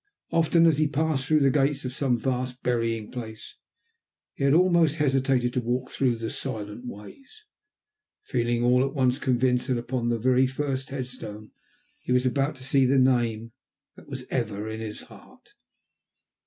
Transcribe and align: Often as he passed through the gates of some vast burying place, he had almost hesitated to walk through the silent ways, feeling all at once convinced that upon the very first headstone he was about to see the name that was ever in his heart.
Often 0.31 0.65
as 0.65 0.79
he 0.79 0.87
passed 0.87 1.27
through 1.27 1.41
the 1.41 1.51
gates 1.51 1.85
of 1.85 1.93
some 1.93 2.17
vast 2.17 2.63
burying 2.63 3.11
place, 3.11 3.53
he 4.33 4.43
had 4.45 4.55
almost 4.55 4.95
hesitated 4.95 5.53
to 5.53 5.61
walk 5.61 5.91
through 5.91 6.15
the 6.15 6.31
silent 6.31 6.87
ways, 6.87 7.43
feeling 8.23 8.63
all 8.63 8.83
at 8.83 8.95
once 8.95 9.19
convinced 9.19 9.67
that 9.67 9.77
upon 9.77 10.09
the 10.09 10.17
very 10.17 10.47
first 10.47 10.89
headstone 10.89 11.51
he 11.99 12.11
was 12.11 12.25
about 12.25 12.55
to 12.55 12.63
see 12.63 12.83
the 12.87 12.97
name 12.97 13.51
that 13.95 14.09
was 14.09 14.25
ever 14.31 14.67
in 14.67 14.79
his 14.79 15.01
heart. 15.01 15.49